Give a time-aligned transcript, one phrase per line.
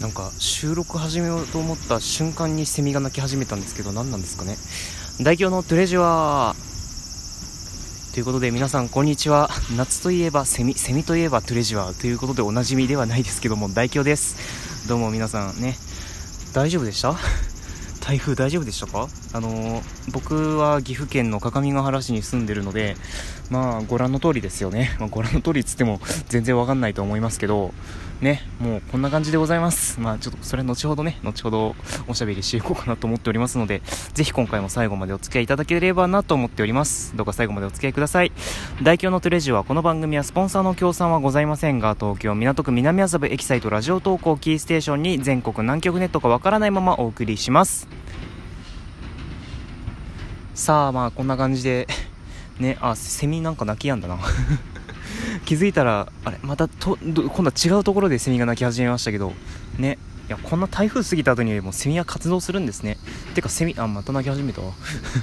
[0.00, 4.56] なんか収録始めようと思った瞬間にセミが鳴き始めたんですけど何なんですかね。
[5.22, 9.48] 大表のトレジュアーということで皆さんこんにちは。
[9.76, 14.36] 夏といえばセミセミといえばトレジュアーということでおなじみではないですけども大表です。
[14.86, 15.76] どうも皆さんね
[16.52, 17.16] 大丈夫でした？
[18.04, 19.08] 台風大丈夫でしたか？
[19.36, 19.82] あの、
[20.12, 22.96] 僕は岐阜県の各務原市に住んでるので
[23.50, 27.72] まあご覧の通りですよね、 まあ、ご覧の通りっつっても全然わかんないと思いますけど
[28.20, 30.00] ねもうこんな感じでございます。
[30.00, 31.76] まあちょっとそれ後ほどね後ほど
[32.08, 33.82] おしゃべりしていこうかなと思っておりますので
[34.14, 37.14] ぜひ今回も最後までお付き合いいただければなと思っております。
[37.14, 38.32] どうか最後までお付き合いください。
[38.82, 47.86] 代表のトレジュはこの番組はスポンサーの協賛はございませんが東京港区南麻布エキサイトラジオ投稿キーステーションに全国南極ネットかわからないままお送りします。
[50.56, 51.86] さあまあこんな感じで
[52.58, 54.18] ねあセミなんか鳴きやんだな。
[55.44, 59.34] 気づいたらあれまたと今度は違うところでセミが鳴き始めましたけど
[59.78, 62.96] ねいやこんな台風過ぎた後にもセミは活動するんですね。
[63.34, 64.62] てかセミあまた鳴き始めた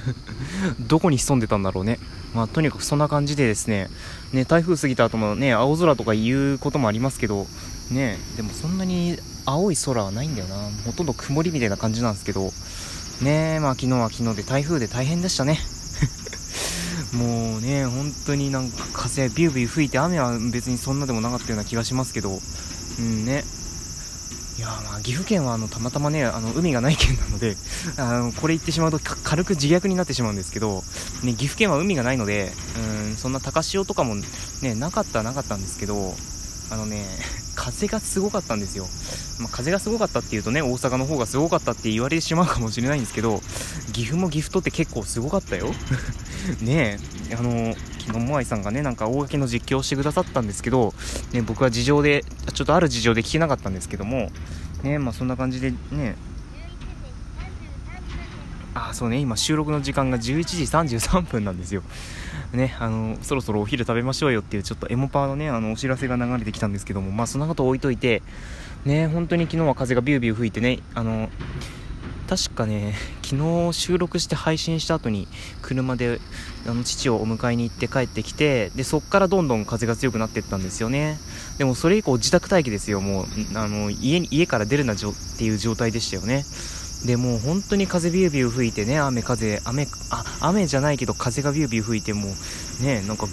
[0.78, 1.98] どこに潜んでたんだろうね。
[2.32, 3.90] まあとにかくそんな感じでですね
[4.32, 7.48] ね台風過ぎた後もね青空とか言うこともありますけど
[7.90, 10.54] ねでもそんなに青い空はないんだよな。
[10.86, 12.52] ほとんど曇りみたいな感じなんですけど
[13.22, 15.60] ねえまあ昨日は昨日で台風で大変でしたね。
[17.12, 22.40] もうね本当になんか風ビュービュー吹いて雨は別にそんなでもなかったような気がしますけど。
[22.98, 23.44] うんね。
[24.56, 27.56] いやまあ岐阜県はあのたまたまねあの海がない県なので
[27.98, 30.84] あのこれ言ってしまうと軽く自虐になってしまうんですけど、
[31.22, 34.14] ね、岐阜県は海がないのでうんそんな高潮とかも、
[34.62, 36.16] ね、なかったなかったんですけど
[36.74, 37.04] あのね
[37.54, 38.84] 風がすごかったんですよ、
[39.40, 43.40] まあ、風がすごかったっていうとね大阪の方がすごかったって言われてしまうかもしれないんですけど
[43.92, 45.72] 岐阜も岐阜とって結構すごかったよ。
[46.60, 46.98] ね
[47.30, 47.74] えあの
[48.06, 50.92] 昨日モアイさんがねなんか大垣の実況をしてくださったんですけど、
[51.32, 54.30] ね、僕は事情でちょっとある事情で聞けなかったんですけども
[54.82, 56.16] ねまあそんな感じでね。
[58.74, 61.84] あそうね今収録の時間が11時33分なんですよ。
[62.52, 68.22] ねあのそろそろお昼食べましょうよっていうちょっとエモパーのねあのお知らせが流れてきたんですけどもまあそんなこと置いといて
[68.84, 71.28] ね本当に昨日は風がビュービュー吹いてねあの
[72.28, 73.36] 確かね昨
[73.70, 75.28] 日収録して配信した後に
[75.62, 76.20] 車で
[76.66, 81.18] あの父をお迎えに行って帰ってきてでそっからどんどん風が強くなっていったんですよね。
[81.58, 83.26] でもそれ以降自宅待機ですよもう。
[83.54, 86.44] あの家に家から出るなっていう状態でしたよね。
[87.04, 92.28] でもう本当に風ビュービュー吹いてね雨風雨あ雨じゃないけど風がビュービュー吹いても
[92.80, 93.26] うねなんか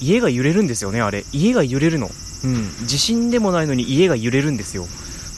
[0.00, 1.24] 家が揺れるんですよねあれ。
[1.32, 2.10] 家が揺れるの。
[2.44, 2.86] うん。
[2.86, 4.86] 地震でもないのに家が揺れるんですよ。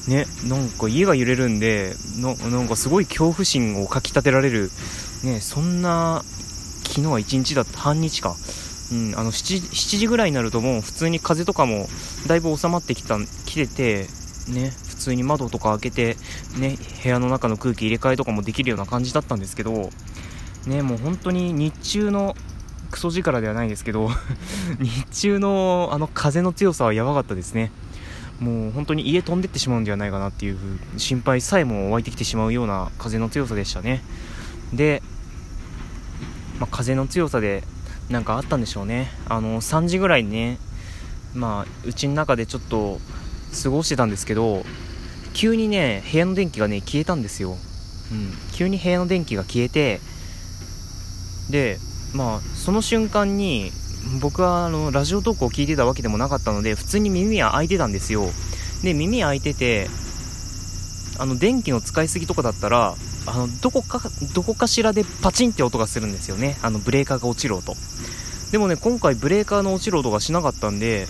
[0.08, 4.70] ねなんか家が揺れるんでなんかすごい恐怖心をかきたてられる。
[5.24, 6.22] ねそんな
[6.84, 7.78] 昨日は1日だった。
[7.78, 8.36] 半日か。
[8.92, 11.88] うん、あの 7, 7時ぐらいになるともう普通に風とかも
[12.26, 14.06] だいぶ収まってきた来てて
[14.48, 14.72] ね。
[15.02, 16.16] 通に窓とか開けて
[16.58, 19.90] ね部屋の中の空気入れ替えとかもできるような感じだったんですけど
[20.66, 22.36] ねもう本当に日中の
[22.90, 24.10] クソ力ではないですけど
[24.78, 27.72] 日中のあの風の強さはやばかったですね。
[28.38, 30.58] もう本当に家飛んでってしまうんではないかなっていう
[30.96, 34.02] 心配さえも湧いてきてしまうような風の強さでしたね。
[34.72, 35.00] で、
[36.58, 37.62] まあ、風の強さで
[38.10, 39.12] なんかあったんでしょうね。
[39.28, 40.58] あの3時ぐらいにね
[41.34, 43.00] まあうちの中でちょっと
[43.62, 44.64] 過ごしてたんですけど
[45.34, 47.56] 急にね部屋の電気がね消えたんですよ、
[48.10, 50.00] うん、急に部屋の電気が消えて
[51.50, 51.78] で
[52.14, 53.72] まあその瞬間に
[54.20, 58.24] 僕はあのラジオトークを聞いてたわけでもなかったので普通に耳は開いてたんですよ。
[58.82, 59.88] で耳開いてて
[61.18, 64.00] あの電気の使いすぎとかだったらあのどこか
[64.34, 66.58] どこかしらでパチンって音がするんですよね。
[66.62, 67.74] あのブレーカーが落ちる音。
[68.50, 71.06] でもね今回ブレーカーの落ちる音がしなかったんで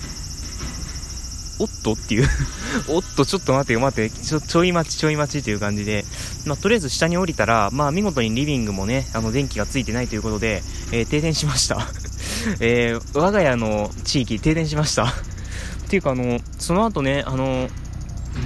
[1.62, 2.28] おっとっていう。
[2.88, 4.10] おっとちょっと待ってよ待て。
[4.10, 6.04] ちょちょい待ちちょい待ちっていう感じで、
[6.44, 11.86] まあ、とりあえず下に降りたら、まあ、見事にリビングもねあの電気がついてないということで、えー、停電しました。
[12.58, 15.04] えー、我が家の地域停電しました。
[15.86, 17.68] っていうかあのその後ねあの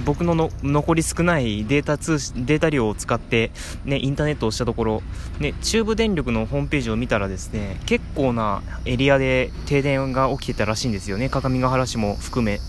[0.05, 3.51] 僕のの残り少ないデータ通データ量を使って、
[3.85, 5.03] ね、インターネットをしたところ、
[5.39, 11.29] ね、中部電力のホームページを見たらですね結構なエリアで停電が起きてたらしいんですよね。
[11.29, 12.59] 各務原市も含め、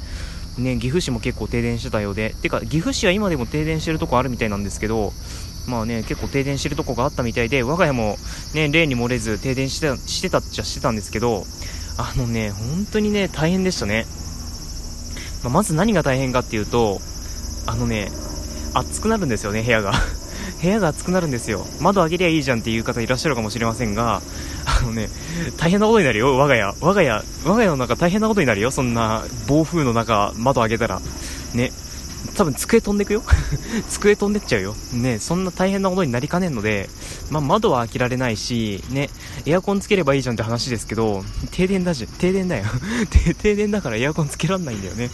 [0.59, 5.13] ね、岐阜市も結構停電してたようでてか岐阜市は今でも停電してるとこあるみたいなんですけど
[5.69, 8.17] まあね結構停電してるとこがあったみたいで我が家も
[8.55, 11.45] ね例に漏れず停電してたしてたっちゃしてたんですけど
[11.97, 14.07] あのね本当にね大変でしたね
[15.43, 16.99] まあ、まず何が大変かっていうと、
[17.67, 18.09] あのね、
[18.75, 19.93] 暑くなるんですよね、部屋が。
[20.61, 21.67] 部屋が暑くなるんですよ。
[21.81, 24.23] 窓開けりゃいいじゃんっていう方いらっしゃるかもしれませんが、
[24.87, 25.09] のね、
[25.57, 26.75] 大変なことになるよ、我が家。
[26.81, 31.01] 我が家、我が家の中大変なことになるよ、そんな暴風の中、窓開けたら。
[31.55, 31.73] ね。
[32.37, 33.23] 多分机飛んでくよ
[33.89, 34.77] 机飛んでっちゃうよ。
[34.93, 36.89] ね、そんな大変なことになりかねんので、
[37.31, 39.11] まあ、窓は開けられないし、ね、
[39.47, 42.65] エアコンつければいいじゃんって話ですけど、停電だじゃん、停電だよ。
[43.41, 45.11] 停電だからエアコンつけらんないんだよね。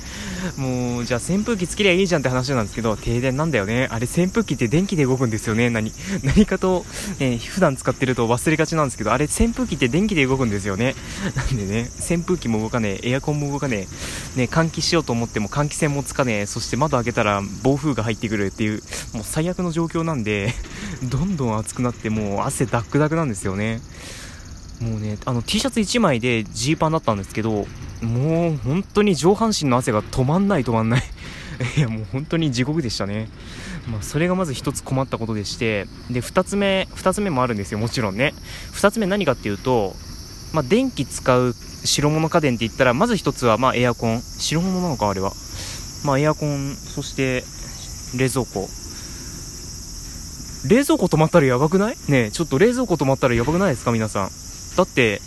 [0.56, 3.88] もう、じゃあ扇風機つけりゃいいじゃんって話なんですけど、停電なんだよね。
[3.90, 5.70] あれ扇風機って電気で動くんですよね。
[5.70, 5.92] 何、
[6.22, 6.84] 何かと、
[7.20, 10.94] え普段使ってると忘れがちなんですけど、あれ扇風機って電気で動くんですよね。
[11.34, 13.88] なんでね、扇風機も動かねえ、エアコンも動かね
[14.36, 18.80] え、ね、換気しようと思っても換気扇もつかねえ、そして窓開けたら暴風が入ってくるっていう、
[19.12, 20.54] もう最悪の状況なんで、
[21.10, 23.80] どんどん暑くなってもう汗ダックダクなんですよね。
[24.80, 27.66] もうね、あの T シャツ1枚でジーパンだったんですけど、
[28.02, 31.02] もう本当に上半身の汗が止まんない止まんない
[31.78, 33.28] いやもう本当に地獄でしたね。
[33.86, 38.34] まあ、それがまず1つ困ったことでして、で、2つ目、2つ目もあるんですよ、もちろんね。
[38.72, 39.94] 2つ目何かっていうと、
[40.52, 41.54] まあ、電気使う
[41.84, 44.20] 白物家電って言ったら、まず1つはまあエアコン。
[44.22, 45.32] 白物なのか、あれは。
[46.04, 47.44] まあ、エアコン、そして
[48.16, 48.68] 冷蔵庫。
[50.66, 51.96] 冷蔵庫止まったらやばくない？
[52.08, 53.92] ねちょっと冷蔵庫止まったらやばくないですか？
[53.92, 54.30] 皆さん。
[54.76, 55.20] だって、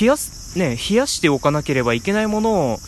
[0.00, 2.78] 冷やす、ね冷やしておかなければいけないものを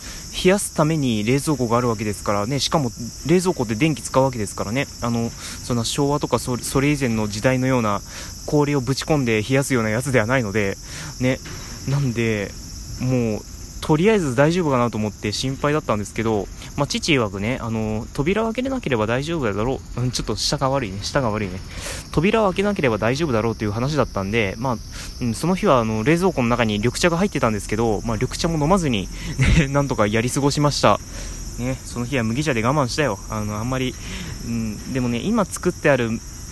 [0.43, 2.91] 冷やすために冷蔵庫があるわけですからね、しかも
[3.25, 8.01] 冷蔵庫で電気使うわけですからね、あの、そんな昭和とかそれ以前の時代のような
[8.45, 10.77] 氷をぶち込んで冷やすようなやつではないので、
[11.19, 11.39] ね、
[11.87, 12.51] なんで、
[12.99, 13.41] もう、
[13.81, 16.47] とりあえず大丈夫かなと思って心配だったんですけど、
[16.77, 20.01] まあ、父曰くね、あの、扉を開けれなければ大丈夫だろう。
[20.01, 20.99] うん、ちょっと下が悪いね。
[21.01, 21.59] 下が悪いね。
[22.11, 24.77] 扉を開けなければ大丈夫だろうという話だったんで、まあ、
[25.21, 29.07] うん、その日はあの、冷蔵庫の中に緑茶が入ってたんですけど、まあ、緑茶も飲まずに
[29.57, 30.99] ね、 なんとかやり過ごしました。
[31.59, 33.19] ね、その日は麦茶で我慢したよ。
[33.29, 33.93] あの、あんまり、
[34.45, 36.09] うん、でもね、今作ってある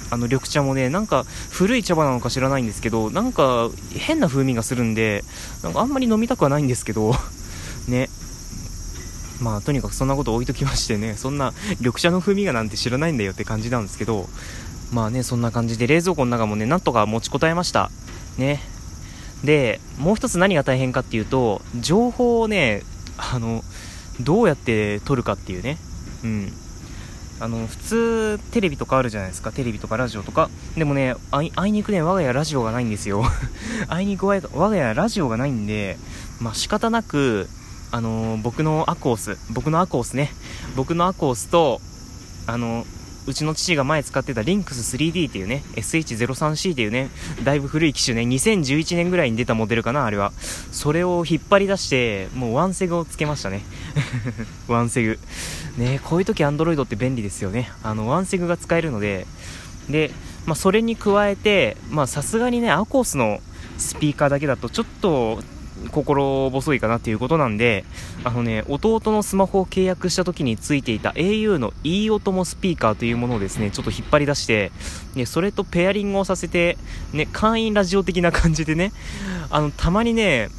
[0.10, 5.24] あの緑茶もね、なんか古い茶葉なのか知らないんですけど、なんか変な風味がするんで、
[5.64, 7.14] なんかあんまり飲みたくはないんですけど、
[7.88, 8.10] ね。
[9.40, 14.28] まあとにかくそんなこと置いときましてね、そんな緑茶の風味がなんて知らないんだよって感じなんですけど、
[14.92, 17.92] まあね、そんな感じで冷蔵庫の中もね、なんとか持ちこたえました。
[18.38, 18.62] ね。
[19.44, 22.84] で、もう一つ何が大変かっていうと、情報をね、
[23.18, 23.64] あの、
[24.20, 25.78] どうやって取るかっていうね。
[26.24, 26.54] うん。
[27.40, 29.52] あの普通テレビとかあるじゃないですか。
[29.52, 30.50] テレビとかラジオとか。
[30.76, 33.24] でもねあいあいにくね我が家ラジオがないんですよ。
[33.88, 35.98] あいにく我が家ラジオがないんで
[36.40, 37.48] まあ仕方なく
[37.90, 40.34] あの、僕のアコース僕のアコースね。
[40.76, 41.80] 僕のアコースと
[42.46, 42.86] あの
[43.28, 47.10] うちの父が前使ってたリンクス 3D っていうね、SH03C っていうね、
[47.44, 50.32] だいぶ古い機種ね、2011年ぐらいに出たモデルかな、あれは。
[50.72, 53.64] それを引っ張り出して、もうワンセグをつけましたね。
[54.70, 55.20] ワンセグ。
[55.78, 57.70] ねこういう時 Android って便利ですよね。
[57.84, 59.28] あの、ワンセグが使えるので、
[59.90, 60.12] で、
[60.46, 63.42] まあ、それに加えて、ま、さすがにね、アコースの
[63.78, 65.42] スピーカーだけだとちょっと
[65.92, 67.86] 心細いかなっていうことなんで、
[68.24, 74.72] あのね、弟のスマホを契約した時についていた au の e 音もスピーカーというものをですね、ちょっと引っ張り出して、
[75.16, 76.78] ね、それとペアリングをさせて、
[77.14, 78.92] ね、会員ラジオ的な感じでね、
[79.50, 80.50] あの、たまにね、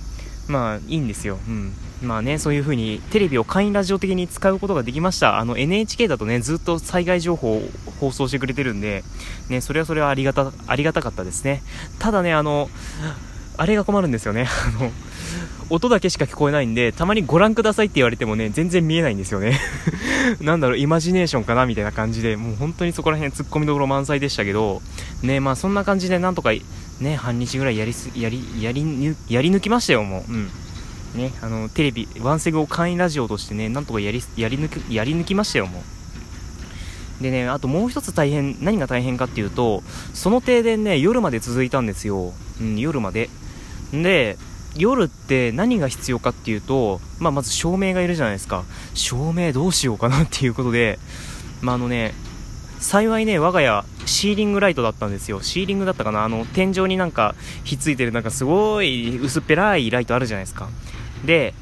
[0.49, 1.39] まあ、いいんですよ。
[1.47, 1.73] うん。
[2.03, 5.39] まあね、そういう風にテレビを会員ラジオ的に使うことができました。
[5.39, 7.63] あの NHK だとね、ずっと災害情報を
[8.01, 9.03] 放送してくれてるんで、
[9.49, 11.63] ね、それはそれはありがた、ありがたかったですね。
[11.99, 12.71] ただね、あの、
[13.57, 14.47] あれが困るんですよね。
[14.49, 14.93] あの、
[15.71, 19.59] 音だけしか聞こえないんで、たまにご覧くださいって言われてもね、全然見えないんですよね。
[20.41, 24.83] なんだろう、イマジネーションかなみたいな感じで、もう本当にそこら辺突っ込みどころ満載でしたけど、
[25.23, 26.53] ね、まあそんな感じでなんとか、
[27.01, 30.33] ね、半日ぐらいやりす、やり、やり、やり抜きましたよ、もう。
[30.33, 30.51] うん。
[31.15, 35.83] ね、あの、テレビ、ワンセグを会員ラジオとしてね、なんとかやり、やり抜き、やり抜きましたよ、も
[37.21, 37.23] う。
[37.23, 39.83] でね、あともう一つ大変、何が大変かっていうと、
[40.15, 42.33] その停電ね、夜まで続いたんですよ。
[42.61, 43.29] うん、夜まで。
[43.93, 44.39] で、
[44.77, 48.65] 夜って何が必要かっていうと、まあ、まず照明がいるじゃないですか。
[48.95, 50.99] 照明どうしようかなっていうことで、
[51.63, 52.15] まあ、あのね
[52.79, 55.43] 幸いね我が家シーリングライトだったんですよ。
[55.43, 56.25] シーリングだったかな。
[56.25, 57.35] あの天井になんか
[57.65, 60.69] ひっついてるなんかすごい薄っぺらいライトあるじゃないですか。
[61.25, 61.55] で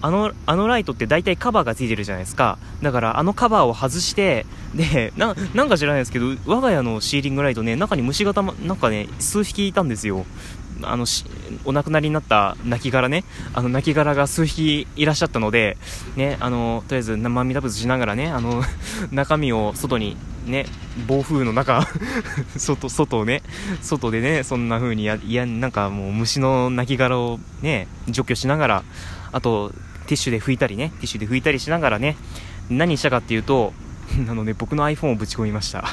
[0.00, 2.58] あのあのライトって大体カバーがついてるじゃないですか。
[2.82, 10.24] だからあのカバーを外してでななんか知らないですけど我が家のシーリングライトね中に虫型なんかね数匹いたんですよ。
[10.82, 11.06] あの
[11.64, 13.24] お亡くなりになった亡骸ね
[13.54, 15.76] あの亡骸が数匹いらっしゃったので、
[16.16, 18.62] ね、あのとりあえず生身ダブしながらねあの
[19.12, 20.66] 中身を外にね
[21.06, 21.86] 暴風の中
[22.56, 23.42] 外外をね
[23.80, 28.84] 外でねそんな風にやいやなんかもう虫の亡骸をね除去しながら
[29.32, 29.72] あと
[30.06, 32.16] ティッシュで拭いたりねティッシュで拭いたりしながらね
[32.68, 33.72] 何したかっていうと
[34.28, 35.84] あのね僕の iPhone をぶち込みました。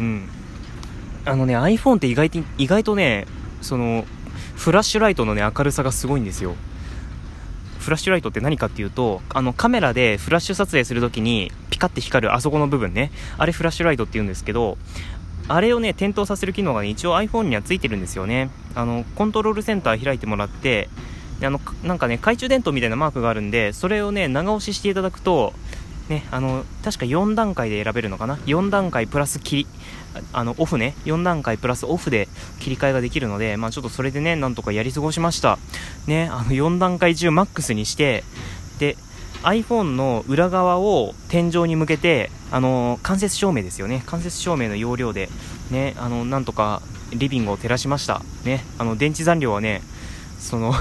[0.00, 0.28] うん。
[1.24, 3.26] あのね iPhone って意外と意外とね
[3.62, 4.04] その
[4.56, 6.54] フラッシュライトのね明るさがすごいんですよ。
[7.78, 13.10] フラッシュライトって何かっていうとあのカメラでフラッシュ撮影するときにピカって光るあそこの部分ね。
[13.38, 14.78] あれフラッシュライトって言うんですけど
[15.48, 18.50] あれをね点灯させる機能が、ね、一応 iPhone にはついてるんですよね。
[18.74, 20.88] あのコントロールセンター開いてもらって
[21.42, 25.52] あのなんかね懐中電灯みたいなマークがあるんでそれをね長押ししていただくと
[26.08, 29.66] ね、あの確か4段階で選べるのかな？4段階プラス切り。
[30.32, 30.94] あのオフね。
[31.04, 32.28] 4段階プラスオフで
[32.60, 35.58] 切り替えができるので、まあ、ちょっとそれでねなんとかやり過ごしました。
[36.06, 38.24] ねあの4段階中マックスにして
[38.78, 38.96] で
[39.42, 44.02] iPhone の裏側を天井に向けてあの間接照明ですよね。
[44.06, 45.30] 間接照明の容量で
[45.70, 46.82] ねあのなんとか
[47.12, 48.20] リビングを照らしました。
[48.44, 49.82] ねあの電池残量はね
[50.38, 50.74] その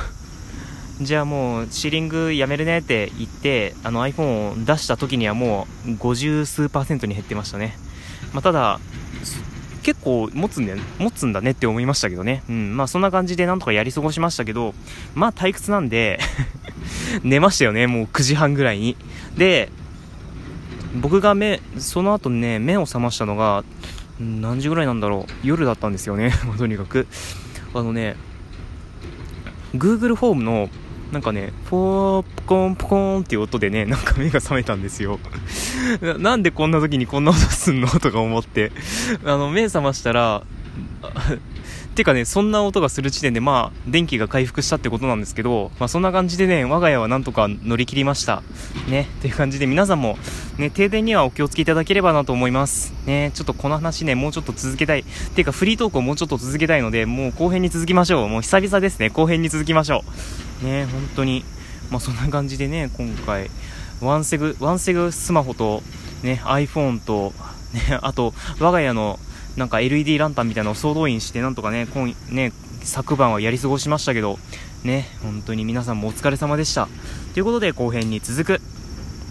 [1.01, 7.75] じゃあもうシーリングやめるねって言ってあの iPhone を出した時にはもう50数パーセントに減ってましたね、
[8.33, 8.79] まあ、ただ
[9.81, 12.43] 結構持つんだよ持つんだねって思いましたけどね。
[12.47, 12.77] うん。
[12.77, 14.75] まあそんな感じでなんとかやり過ごしましたけど
[15.15, 16.19] まあ退屈なんで
[17.23, 18.95] 寝ましたよねもう9時半ぐらいに。
[19.37, 19.69] で
[20.95, 23.63] 僕が目その後ね目を覚ましたのが
[24.19, 25.33] 何時ぐらいなんだろう。
[25.47, 27.07] 夜だったんですよね とにかく。
[27.73, 28.17] あのね
[29.73, 30.69] Google ホームの
[31.11, 35.19] なんかね、ポープコンポコーンっていう音でね、 なんか目が覚めたんですよ。
[36.19, 37.87] なんでこんな時にこんな音すんの？
[37.87, 38.71] とか思って、
[39.25, 40.43] あの、目覚ましたら、
[41.95, 48.41] てかね、そんな音がする時点で、まあ、電気が回復したってことなんですけど、まあ、そんな感じでね、我が家はなんとか乗り切りました。
[48.87, 50.17] ね、っていう感じで、皆さんも、
[50.57, 52.93] ね、停電にはお気をつけいただければなと思います。
[53.05, 55.03] ね、ちょっとこの話ね、もうちょっと続けたい。
[55.35, 58.29] てか、フリートークをもうちょっと続けたいので、もう後編に続きましょう。
[58.29, 60.05] もう久々ですね、後編に続きましょ
[60.47, 60.50] う。
[60.61, 61.43] ね、本当に、
[61.89, 63.49] まあ、そんな感じでね、今回、
[64.01, 65.83] ワンセグ、ワンセグスマホと、
[66.23, 67.33] ね、iPhone と、
[67.73, 69.19] ね、あと、我が家の
[69.57, 72.53] なんか LED ランタンみたいなのを総動員してなんとかね今ね
[72.83, 74.39] 昨晩はやり過ごしましたけど
[74.83, 76.87] ね本当に皆さんもお疲れ様でした。
[77.33, 78.80] ということで後編に続く。